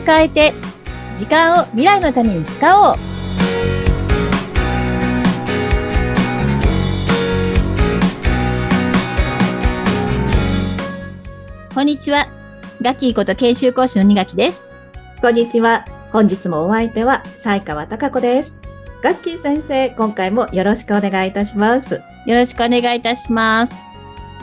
[0.00, 0.52] を変えて、
[1.16, 2.96] 時間を未来のために使おう。
[11.74, 12.26] こんにちは。
[12.82, 14.62] ガッキーこと研修講師の二垣です。
[15.20, 15.84] こんにちは。
[16.12, 18.54] 本日もお相手は、西川貴子です。
[19.02, 22.02] ガッキー先生、今回もよろしくお願いいたします。
[22.26, 23.89] よろしくお願いいたします。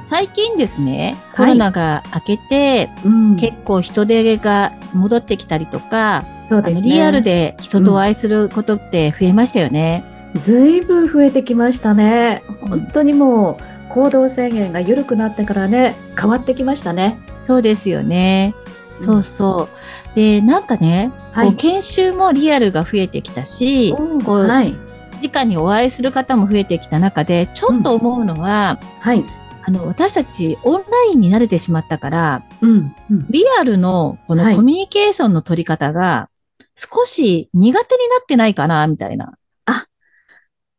[0.10, 6.88] 最近ですね、コはいロナが明けて、うん結構人手が戻ってきたりとか、そうですね。
[6.88, 10.06] リアルで人とお会いすることって増えましたよね。
[10.36, 12.42] ずいぶん増えてきましたね。
[12.62, 17.20] 本当にもう、行動制限が緩くなってからね、変わってきましたね。
[17.44, 18.56] そうですよね。
[19.00, 19.68] そうそ
[20.14, 20.16] う。
[20.16, 24.74] で、なんかね、はいこう研修もリアルが増えてきたし、うんこうはい。
[25.22, 29.26] 直にお会いする方も増えてきた中で、ちょっと思うのは、はい。
[29.68, 32.96] あの、私たちオンラインに慣れてしまったから、うん。
[33.12, 36.30] うんリアルのこのはいコミュニケーションの取り方が
[36.76, 39.34] 少し苦手になってないかな、みたいな。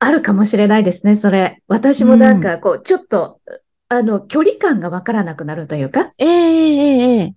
[0.01, 1.61] あるかもしれないですね、それ。
[1.67, 3.41] 私もなんか、こう、ちょっと、
[3.89, 7.35] あの、距離感がわからなくなるというか、ええええええ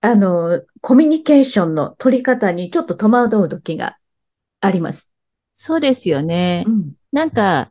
[0.00, 3.98] あの、コミュニケーションの取り方にちょっと戸惑う時が
[4.60, 5.12] あります。
[5.52, 6.64] そうですよね。
[6.66, 6.92] うん。
[7.12, 7.70] なんか、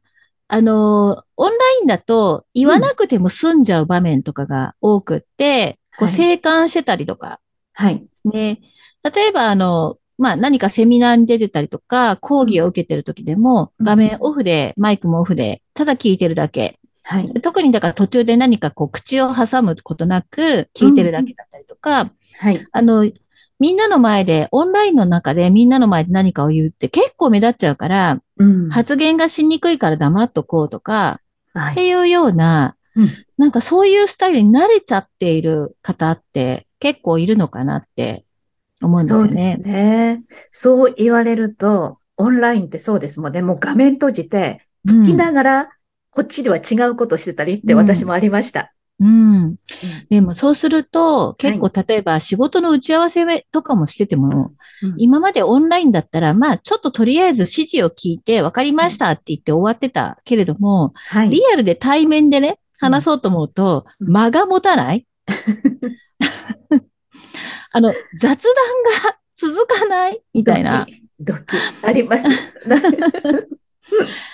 [0.54, 7.40] あの、オンラインだと言わなくても済んじゃう場面とかが多くって、こう、はい静観してたりとか
[7.72, 8.00] はい。
[8.00, 8.60] ですね。
[9.02, 16.80] 例えば、あの、まあ、何かセミナーに出てたりとか、講義を受けてる時でも、うん画面オフで、マイクもオフで、ただ聞いてるだけ。
[17.04, 17.34] はい。
[17.42, 22.68] 特にだから途中で何かこう、口を挟むことなく聞いてるだけだったりとか、はい。
[22.74, 23.10] あの、
[23.62, 28.70] みんなの前で、オンラインの中でみんなの前で何かを言うって結構目立っちゃうから、うん。
[28.70, 31.22] 発言がしにくいから黙っとこうとか、
[31.54, 31.72] はい。
[31.74, 38.26] っていうような、うんなんかそういうスタイルに慣れちゃっている方って結構いるのかなって
[38.82, 39.58] 思うんですそうですよね。
[39.58, 40.24] ね。
[40.52, 43.44] そう言われると、オンラインってそうですもんね。
[43.44, 45.70] もう画面閉じて、聞きながら、
[46.10, 48.74] こっちでは違うことしてたりってうん私もありました。
[49.02, 49.56] うん。
[50.12, 54.54] でもそうすると、結構は例えば仕事の打ち合わせとかもしてても、
[54.84, 61.30] うん今までオンラインだったら、まあちょっととりあえず指示を聞いて分かりましたって言って終わってたけれども、はい。
[61.30, 65.06] リアルで対面でね、話そうと思うと、うん間が持たない
[67.74, 68.54] あの、雑談
[69.04, 70.86] が続かないみたいな。
[70.86, 71.04] ドキ。
[71.20, 71.42] ドキ。
[71.84, 72.28] あります。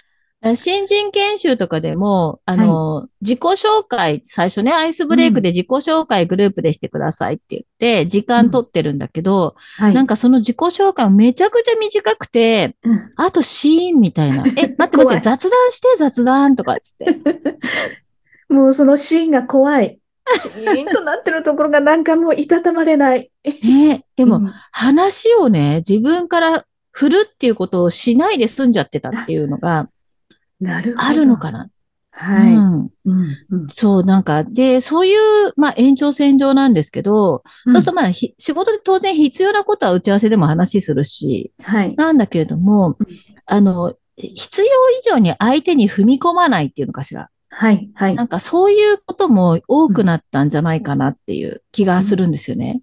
[0.55, 9.93] 新人研修とかでも、あの、自己紹介、最初ね、アイスブレイクで自己紹介グループでしてくださいって言って、時間取ってるんだけど、はい。
[9.93, 14.43] なんかその自己紹介めちゃくちゃ短くて、うんあとシーンみたいな。
[14.45, 17.19] え、待って待って、 雑談して雑談とかっつって。
[18.53, 19.99] もうそのシーンが怖い。
[20.39, 23.31] シーンとなってるところがなんかもういたたまれない。
[23.63, 26.65] ねでも、うん話をね、自分から
[26.97, 29.87] 振るっていうことをしないで済んじゃってたっていうのが
[30.59, 31.07] なるほど。
[31.07, 31.69] あるのかな？
[32.11, 32.53] はい。
[32.55, 41.95] うんうんうんそう、なんか、で、そういう、まあ、延長線上なんですけど、そうすると、まあ、ひ仕事で当然必要なことは打ち合わせでも話するし、はい。
[41.95, 43.07] なんだけれどもうん、
[43.45, 47.29] あの、必要以上に相手に踏み込まないっていうのかしら？
[47.49, 47.91] はい。
[47.93, 52.81] はいなんかそういうことも多くなったんじゃないかなっていう気がするんですよね。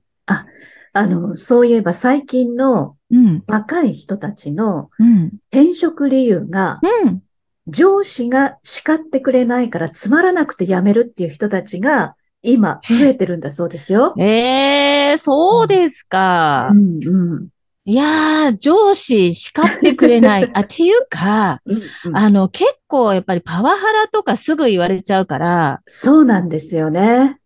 [0.97, 3.43] あの、そういえば最近のうん。
[3.49, 5.33] 若い人たちのうん。
[5.51, 7.24] 転職理由が、うん。
[7.67, 14.15] 上司が叱ってくれないからつまらなくて辞めるっていう人たちが今増えてるんだそうですよ。
[14.19, 16.69] ええそうですか。
[16.73, 17.49] うんうん
[17.87, 20.49] いやー、上司叱ってくれない。
[20.57, 27.41] あ、っていうか、うんうんあの、結構やっぱりパワハラとかすぐ言われちゃうから、そうなんですよね。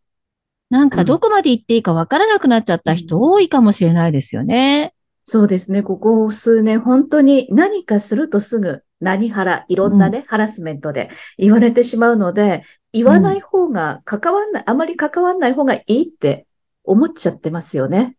[0.70, 4.94] なんかどこまで行っていいかわからなくなっちゃった人多いかもしれないですよね。
[5.24, 5.82] そうですね。
[5.82, 16.46] ここ数年本当に何かするとすぐ何ハラ、いろんなね、ハラスメントで言われてしまうので、言わない方が関わんない、あまり関わんない方がいいって
[16.84, 18.16] 思っちゃってますよね。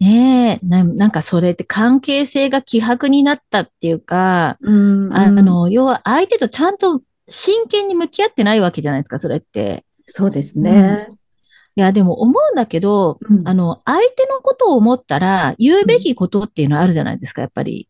[0.00, 9.84] ねえ、ななんかそれって関係性が希薄になったっていうか、うんあの、要は相手とちゃんと真剣に向き合ってないわけじゃないですか、それって。
[10.06, 11.08] そうですね。
[11.74, 17.88] いや、でも思うんだけど、うんあの、相手のことを思ったら言うべきことっていうのはあるじゃないですか、やっぱり。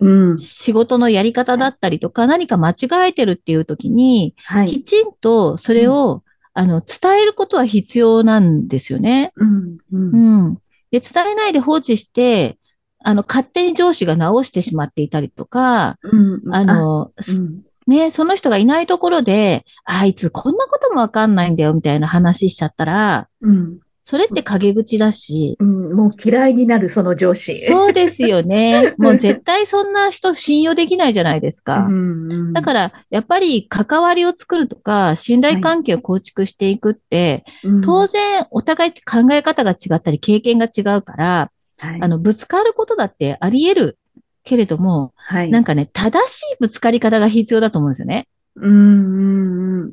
[0.00, 0.38] うん。
[0.38, 4.66] 仕事のやり方だったりとか、何か間違えてるっていう時に、はい。
[4.66, 6.22] きちんとそれを、
[6.54, 9.32] あの、伝えることは必要なんですよね。
[9.36, 9.78] うん。
[9.92, 10.54] うんうん。
[10.90, 12.58] で、伝えないで放置して、
[13.02, 16.54] あの、勝手に上司が直してしまっていたりとか、うん。
[16.54, 17.62] あの、うん。
[17.86, 23.80] ね、その人がいないところで、あいつこんなこともわかんないんだよ、みたいな話しちゃったら、うん。
[24.10, 27.64] それって陰口だし、うん、もう嫌いになる、その上司。
[27.66, 28.92] そうですよね。
[28.98, 31.86] もう絶対そんな人信用できないじゃないですか。
[31.88, 43.98] うんだから、やっぱり関わりを作るとか、信頼関係を構築していくって、ら当然お互い考え方が違ったり、経験が違うから、はい、あの、ぶつかることだってあり得る
[44.42, 45.50] けれども、はい。
[45.52, 48.26] なんかね、正しいぶつかり方が必要だと思うんですよね。
[48.56, 49.92] うん、うん、うん。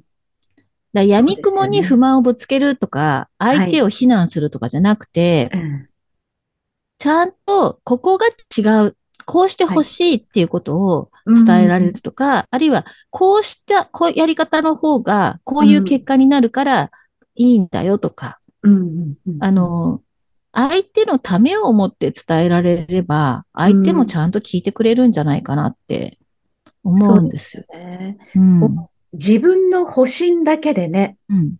[0.93, 5.89] だ闇雲に不満をぶつけるとか、ね相手を非難するとかじゃなくて、うん
[6.99, 16.91] ちゃんとここが違う、こうしてほしいっていうことを伝えられるとか、あるいはこうしたこうやり方の方がこういう結果になるから
[17.35, 20.01] いいんだよとか、うんうんうんあ、の、
[20.51, 26.17] 相手のためを思って伝えられれば、相手もちゃんと聞いてくれるんじゃないかなって
[26.83, 27.63] 思うんですよ。
[27.73, 28.17] ね。
[28.35, 28.87] うん。
[29.13, 31.55] 自分の保身だけでね、うん。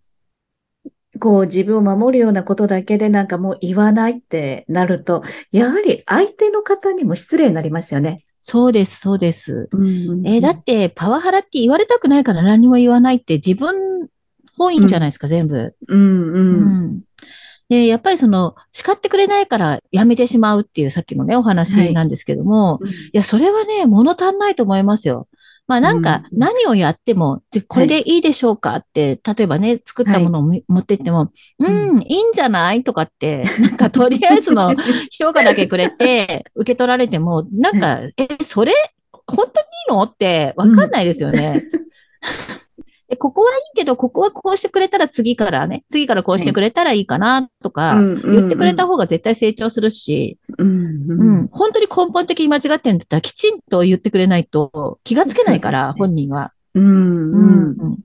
[1.20, 5.22] こう自分を守るようなことだけでなんかもう言わないってなると、
[5.52, 8.24] やはり相手の方にも失礼になりますよね。
[8.40, 9.68] そうです、そうです。
[9.72, 14.08] うんえーだって、パワハラって言われたくないから何も言わないって自分
[14.56, 15.74] 本意じゃないですか、全部。
[15.88, 16.84] うんううん。
[16.96, 17.00] ん。
[17.68, 22.80] で、やっぱりその、叱ってくれないからやめてしまうっていうさっきのね、お話なんですけども、
[23.12, 25.27] い、や、それはね、物足んないと思いますよ。
[25.68, 32.82] まあなんか、うん何をやっても、でこれでいいでしょうかって、例えばね、作ったものをみ持ってっても、うん、いいんじゃない？
[32.84, 34.74] とかって、なんかとりあえずの
[35.16, 38.72] 評価だけくれて、受け取られても、なんか、え、それ、
[39.26, 39.50] 本当にい
[39.90, 40.02] いの？
[40.04, 41.62] ってわかんないですよね。
[43.10, 50.68] えここはいいけど、ここはこうしてくれたら次からね、次からこうしてくれたらいいかなとか、言ってくれた方が絶対成長するし、うん。
[50.68, 51.40] ううん。
[51.44, 55.94] ん、本当に根本的に間違ってるんだったらきちんと言ってくれないと気がつけないから、ね。
[55.98, 56.52] 本人は。
[56.74, 57.32] うん。
[57.32, 57.76] うん。
[57.78, 57.98] うん。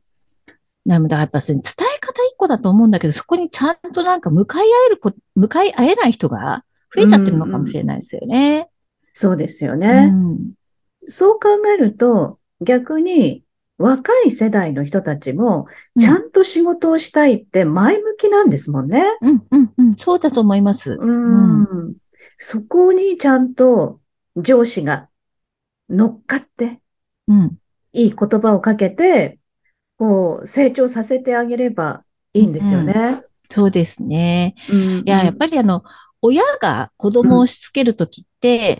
[0.85, 6.63] やっぱそれ伝え方一個だと思うんだけど、そこにちゃんとなんか向かい合えるこ、向かい合えない人が
[6.95, 8.69] 増えちゃってるのかもしれないですよね。
[9.13, 10.07] そうですようね。
[10.07, 10.53] ん。
[11.07, 13.43] そう考えると、逆に
[13.77, 15.67] 若い世代の人たちも、
[15.99, 19.03] ちゃんと仕事をしたいって前向きなんですもんね。
[19.21, 20.97] うん、うん、うん、そうだと思います。
[20.99, 21.95] うん。
[22.37, 23.99] そこにちゃんと
[24.35, 25.09] 上司が
[25.89, 26.81] 乗っかって、
[27.27, 27.57] うん。
[27.93, 29.39] いい言葉をかけて、
[29.97, 32.03] こう、成長させてあげれば
[32.33, 33.23] いいんですよね。
[33.49, 34.55] そうですね。
[34.71, 35.83] うんいや、やっぱりあの、
[36.21, 38.32] 親が子供を押し付けるときって、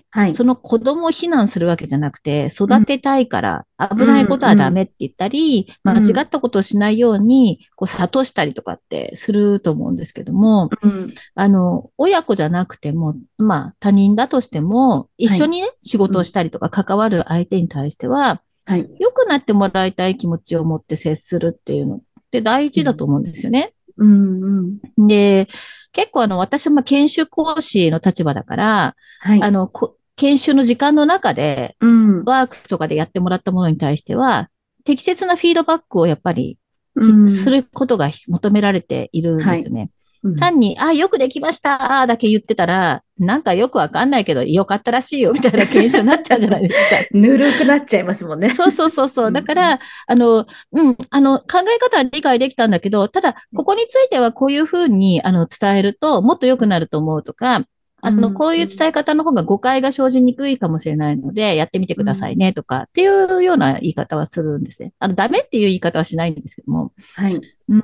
[0.10, 0.34] はい。
[0.34, 18.90] その子供を非難するわけじゃなくて、育てたいから、危ないことはダメって言ったり、うん間違ったことをしないように、こう、諭したりとかってすると思うんですけども、うんあの、親子じゃなくても、まあ、他人だとしても、一緒にね、仕事をしたりとか関わる相手に対しては、はい。
[19.00, 22.02] 良くなってもらいたい気持ちを持って接するっていうのっ
[22.32, 23.74] て大事だと思うんですよね。
[23.98, 25.08] うんうん。
[25.08, 25.48] で、
[25.92, 29.42] 結構あの、私はまあ研修講師の立場だから、はい。
[29.42, 32.24] あの、こ研修の時間の中で、うん。
[32.24, 34.50] ワークとかでやってもらったものに対しては、
[34.84, 36.58] 適切なフィードバックをやっぱり、
[36.96, 39.90] うんすることが求められているんですよね。
[40.24, 47.06] うん単に、あ、よくできましただけ言ってたら、なんかよくわかんないけど、よかったらしいよ、みたいな研修になっちゃうじゃないですか。
[47.12, 48.50] ぬるくなっちゃいますもんね。
[48.50, 49.30] そうそうそうそうう。
[49.30, 57.64] んだから、あの、うん、あの、考え方は理解できたんだけど、ただ、ここについてはこういうふうに、あの、伝えると、もっと良くなると思うとか、
[58.06, 64.92] あの、うんこういう伝え方の方が誤解が生じにくいかもしれないので、やってみてくださいね、とか、っていうような言い方はするんですね。
[65.00, 66.92] あの、ダメっていう言い方はしないんですけども。
[67.16, 67.42] はい。
[67.70, 67.84] うん。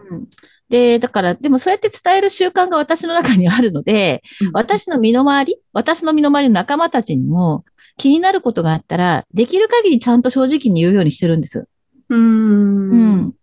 [0.70, 4.22] で、だから、でもそうやって伝える習慣が私の中にあるので、
[4.54, 7.66] 私の身の回り、私の身の回りの仲間たちにも
[7.98, 11.68] 気になることがあったら、できる限りちゃんと正直に言うようにしてるんです。
[12.10, 12.20] うん。
[12.20, 13.16] ううん。
[13.18, 13.34] ん。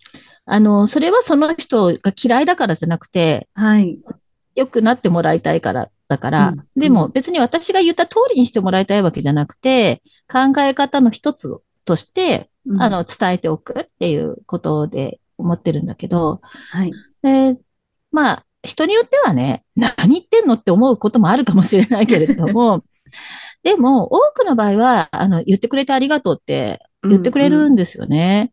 [0.45, 3.99] あの、それはその人が嫌いだからじゃなくて、はい。
[4.55, 16.93] 良くなってもらいたいからだから、うんでも別に私が言った通りにしてもらいたいわけじゃなくて、考え方の一つとして、あの、伝えておくっていうことで思ってるんだけど、はい。
[17.23, 17.59] で、
[18.11, 22.85] まあ、人によってはね、何言ってんのって思うこともあるかもしれないけれども、
[23.63, 28.53] でも、多くの場合は、あの、言ってくれてありがとうって言ってくれるんですよね。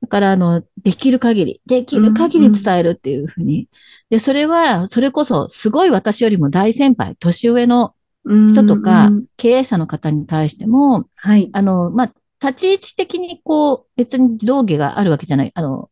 [0.00, 3.68] だから、あの、できる限り、できる限り伝えるっていうふうに。
[4.10, 11.50] で、それは、それこそ、すごい私よりも大先輩、年上の人とかうん、経営者の方に対しても、はい。
[11.52, 12.12] あの、まあ、
[12.46, 15.90] 立ち位置的にこう、別に道義があるわけじゃない、あの、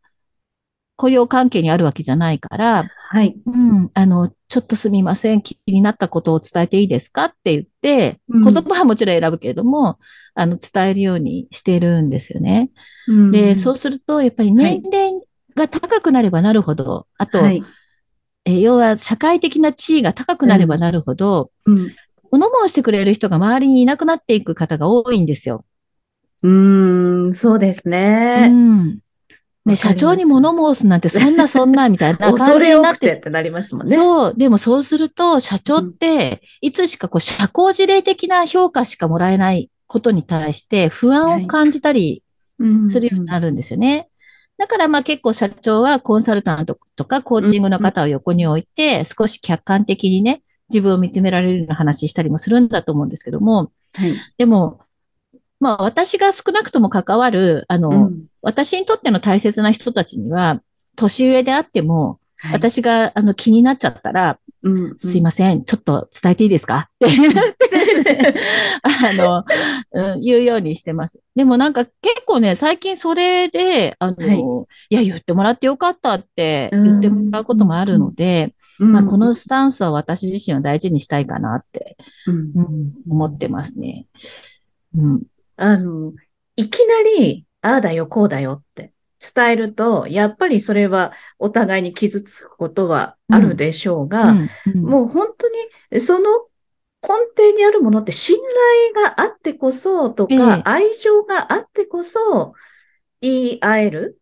[1.02, 3.35] 雇用関係にあるわけじゃないから、はい。
[3.44, 9.99] うん、あの、ちょっとすみません、気になったことを伝えていいですかって言って、うん言葉はもちろん選ぶけれども、
[10.37, 12.71] あの、伝えるようにしてるんですよね。
[13.09, 15.11] うんで、そうすると、やっぱり年齢
[15.56, 17.64] が高くなればなるほど、あと、はい。
[18.44, 21.90] え要は社会的な地位が高くなればなるほど、うん。
[22.30, 25.64] 物申してくれる人が周りにいなくなっていく方が多いんですよ。
[26.44, 28.49] うーん、そうですうね。
[28.49, 29.00] ん。
[29.64, 33.95] ね、社長に物申すなんてそんなそんなみたいな 恐感じになってってなりますもんね。
[33.95, 34.35] そう。
[34.37, 42.25] でもそうすると、社長って、いつしかこう、社交辞令的な評価しかもらえないことに対して、不安を感じたり
[42.59, 44.09] うんするようになるんですよね。
[44.59, 54.14] だからまあ結構社長はコンサルタントとかコーチングの方を横に置いて、少し客観的にね、自分を見つめられるような話したりもするんだと思うんですけども、はい。
[54.38, 54.81] でも、
[55.61, 60.61] まあ私が少なくとも関わる、あの、うん私にとっての大切な人たちには、
[60.97, 62.53] 年上であっても、はい。
[62.55, 66.89] 私があの気になっちゃったら、うんすいません、ちょっと伝えていいですか？
[67.05, 67.31] って言
[68.83, 69.45] あの、
[69.93, 71.21] うん、言うようにしてます。
[71.35, 71.95] でもなんか結
[72.27, 74.67] 構ね、最近それで、あの、はい。
[74.91, 78.93] い、や、言ってもらってよかったって言ってもらうこともあるので、うん。
[78.93, 81.97] まあ、このスタンスは私自身は大事にしたいかなって、
[82.27, 82.37] うん。
[82.55, 84.07] うん、思ってますね。
[84.97, 85.23] うん。
[85.57, 86.13] あの、
[86.57, 88.92] いきなり、ああだよ、こうだよって
[89.35, 95.49] 伝えると、やっぱりそれはお互いに傷つくことはあるでしょうが、うんうんもう本当
[95.95, 96.28] にその
[97.02, 98.37] 根底にあるものって信
[98.95, 102.54] 頼があってこそとええか、愛情があってこそ
[103.21, 104.19] 言い合える、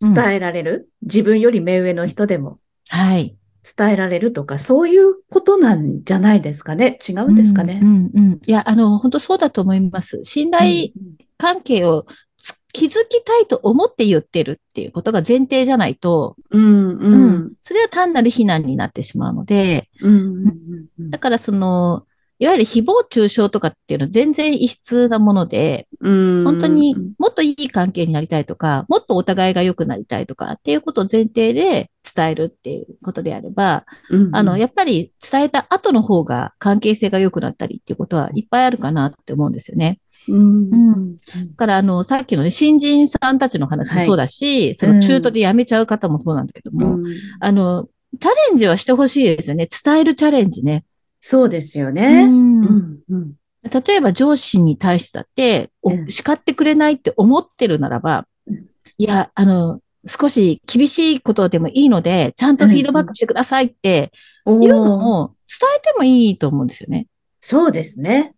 [0.00, 2.58] うん伝えられる、自分より目上の人でも
[2.88, 3.36] はい。
[3.76, 6.98] 伝えられるとか、そういうことなんじゃないですかね。
[7.08, 7.84] 違うんですかねう。
[7.84, 8.40] ん、うん、うん。
[8.44, 10.24] いや、あの、本当そうだと思います。
[10.24, 10.88] 信頼
[11.38, 12.06] 関係を
[12.72, 17.40] つ築きたいと思って言ってるっていうことが前提じゃないと、うん、うん、ううん。
[17.48, 21.10] ん、それは単なる非難になってしまうので、うん、うんうん。
[21.10, 22.06] だからその、
[22.42, 26.44] いわゆる誹謗中傷とかっていうのは全然異質なもので、うん。
[26.44, 34.34] 本当にもっといい関係になりたいとか、もっとお互いが良くなりたいとかっていうことを前提で伝えるっていうことであれば、うん。
[34.34, 40.00] あの、やっぱり伝えた後の方が関係性が良くなったりっていうことはいっぱいあるかなって思うんですよね。
[40.26, 40.68] うん。
[40.68, 41.16] うん。
[41.16, 41.20] だ
[41.56, 47.04] から、あの、さっきのね、新人さんたちの話もそうだし、その中途で辞めちゃう方もそうなんだけども、うん。
[47.38, 47.86] あの、
[48.20, 49.68] チャレンジはしてほしいですよね。
[49.84, 50.84] 伝えるチャレンジね。
[51.24, 52.26] そうですようね。
[52.26, 53.32] んうんうん
[53.70, 55.70] 例えば上司に対してだって、
[56.08, 58.66] 叱ってくれないって思ってるならばうん、
[58.98, 64.10] いや、あの、少し厳しいことでもいいので、ちゃんとフィードバックしてくださいって
[64.44, 67.06] おいうのーも伝えてもいいと思うんですよね。
[67.40, 68.34] そうですね。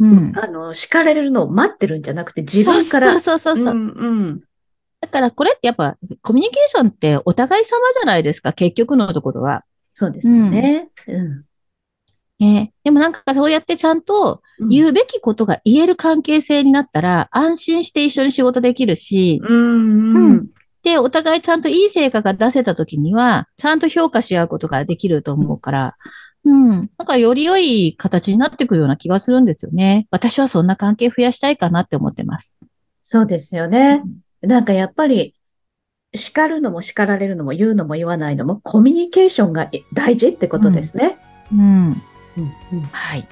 [0.00, 0.32] うん。
[0.36, 3.12] あの、叱られるのを待ってるんじゃなくて、自分から。
[3.20, 3.74] そうそうそうそう。
[3.74, 4.40] うんうん
[4.98, 9.62] だからこれってやっぱコミュニケーションってお互い様じゃないですか、結局のところは。
[9.94, 10.88] そうですよね。
[11.06, 11.44] うん
[12.38, 20.46] ね、でもなんかそうやってちゃんと言うべきことが言える関係性になったら安心して一緒に仕事できるし、うんううんん。
[20.82, 25.96] で、お互いちゃんといい成果が出せた時には、ちゃんと評価し合うことができると思うから、
[26.44, 26.90] うん。
[26.98, 30.06] なんかより良い形になっていくような気がするんですよね。
[30.10, 32.58] 私はそんな関係増やしたいかなって思ってます。
[33.02, 34.04] そうですよね。
[34.42, 35.34] なんかやっぱり、
[36.14, 41.18] 叱るのも叱られるのも言うのも言わないのもコミュニケーションが大事ってことですね。
[41.52, 41.60] うん。
[41.60, 42.02] うん
[42.36, 43.26] うんはい。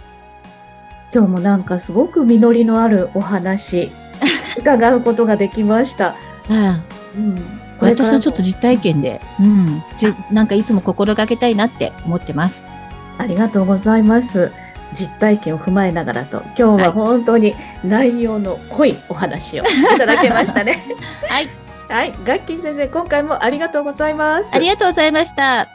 [1.13, 3.91] 今日もなんかすごく実りのあるお話、
[4.59, 6.17] 伺うことができました。
[6.51, 6.81] あ
[7.17, 7.37] うん、
[7.81, 9.83] 私のちょっと実体験で、うん。
[9.97, 12.65] じなんかいつも心がけたいなって思ってます。
[13.19, 14.51] ありがとうございます。
[14.93, 19.67] 実体験を踏まえながらと、今日ははい本当に内容の濃いお話をい
[19.99, 20.85] ただけましたね。
[21.29, 21.49] はい。
[21.89, 24.51] はい、ガッキー先生、今回もありがとうございます。
[24.53, 25.69] ありがとうございました。